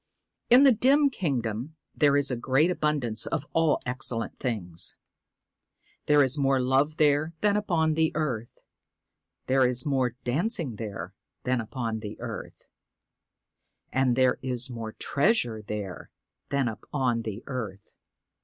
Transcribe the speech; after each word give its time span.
In 0.49 0.63
the 0.63 0.71
dim 0.71 1.11
kingdom 1.11 1.75
there 1.95 2.17
is 2.17 2.31
a 2.31 2.35
great 2.35 2.71
abundance 2.71 3.27
of 3.27 3.45
all 3.53 3.79
excellent 3.85 4.39
things. 4.39 4.95
There 6.07 6.23
is 6.23 6.39
more 6.39 6.59
love 6.59 6.97
there 6.97 7.33
than 7.41 7.55
upon 7.55 7.93
the 7.93 8.11
earth; 8.15 8.61
there 9.45 9.63
is 9.67 9.85
more 9.85 10.15
dancing 10.23 10.77
there 10.77 11.13
than 11.43 11.61
upon 11.61 11.99
the 11.99 12.19
earth; 12.19 12.65
and 13.93 14.15
there 14.15 14.39
is 14.41 14.71
more 14.71 14.93
treasure 14.93 15.61
there 15.61 16.09
than 16.49 16.67
upon 16.67 17.21
the 17.21 17.43
earth. 17.45 17.93